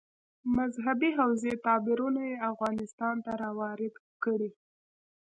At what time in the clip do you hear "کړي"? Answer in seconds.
4.23-4.49